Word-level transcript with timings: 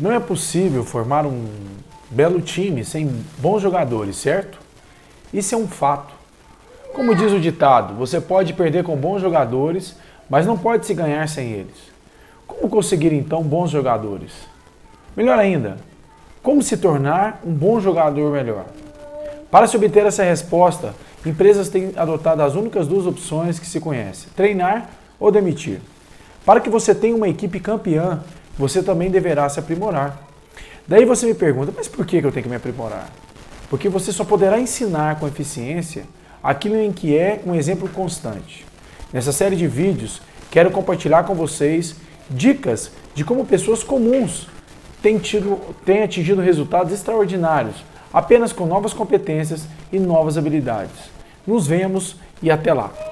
Não 0.00 0.10
é 0.10 0.18
possível 0.18 0.82
formar 0.82 1.26
um 1.26 1.46
belo 2.10 2.40
time 2.40 2.82
sem 2.86 3.06
bons 3.36 3.60
jogadores, 3.60 4.16
certo? 4.16 4.58
Isso 5.30 5.54
é 5.54 5.58
um 5.58 5.68
fato. 5.68 6.14
Como 6.94 7.14
diz 7.14 7.30
o 7.32 7.38
ditado, 7.38 7.94
você 7.94 8.18
pode 8.18 8.54
perder 8.54 8.82
com 8.82 8.96
bons 8.96 9.20
jogadores, 9.20 9.94
mas 10.28 10.46
não 10.46 10.56
pode 10.56 10.86
se 10.86 10.94
ganhar 10.94 11.28
sem 11.28 11.50
eles. 11.52 11.76
Como 12.46 12.70
conseguir 12.70 13.12
então 13.12 13.42
bons 13.42 13.70
jogadores? 13.70 14.32
Melhor 15.14 15.38
ainda, 15.38 15.76
como 16.42 16.62
se 16.62 16.78
tornar 16.78 17.38
um 17.44 17.52
bom 17.52 17.78
jogador 17.78 18.32
melhor? 18.32 18.64
Para 19.50 19.66
se 19.66 19.76
obter 19.76 20.06
essa 20.06 20.22
resposta, 20.22 20.94
empresas 21.26 21.68
têm 21.68 21.92
adotado 21.94 22.42
as 22.42 22.54
únicas 22.54 22.88
duas 22.88 23.06
opções 23.06 23.58
que 23.58 23.66
se 23.66 23.78
conhece: 23.78 24.28
treinar 24.28 24.88
ou 25.18 25.30
demitir. 25.30 25.82
Para 26.46 26.58
que 26.58 26.70
você 26.70 26.94
tenha 26.94 27.14
uma 27.14 27.28
equipe 27.28 27.60
campeã, 27.60 28.22
você 28.58 28.82
também 28.82 29.10
deverá 29.10 29.48
se 29.48 29.58
aprimorar. 29.58 30.20
Daí 30.86 31.04
você 31.04 31.26
me 31.26 31.34
pergunta, 31.34 31.72
mas 31.76 31.88
por 31.88 32.04
que 32.04 32.16
eu 32.16 32.32
tenho 32.32 32.42
que 32.42 32.48
me 32.48 32.56
aprimorar? 32.56 33.10
Porque 33.68 33.88
você 33.88 34.12
só 34.12 34.24
poderá 34.24 34.58
ensinar 34.58 35.18
com 35.20 35.28
eficiência 35.28 36.04
aquilo 36.42 36.76
em 36.76 36.92
que 36.92 37.16
é 37.16 37.40
um 37.46 37.54
exemplo 37.54 37.88
constante. 37.88 38.66
Nessa 39.12 39.32
série 39.32 39.56
de 39.56 39.66
vídeos, 39.66 40.20
quero 40.50 40.70
compartilhar 40.70 41.24
com 41.24 41.34
vocês 41.34 41.94
dicas 42.28 42.90
de 43.14 43.24
como 43.24 43.44
pessoas 43.44 43.82
comuns 43.82 44.48
têm, 45.02 45.18
tido, 45.18 45.58
têm 45.84 46.02
atingido 46.02 46.40
resultados 46.40 46.92
extraordinários 46.92 47.76
apenas 48.12 48.52
com 48.52 48.66
novas 48.66 48.92
competências 48.92 49.66
e 49.92 49.98
novas 49.98 50.36
habilidades. 50.36 51.10
Nos 51.46 51.66
vemos 51.66 52.16
e 52.42 52.50
até 52.50 52.72
lá! 52.72 53.09